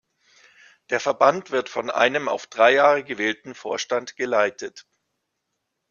[0.89, 4.87] Der Verband wird von einem auf drei Jahre gewählten Vorstand geleitet.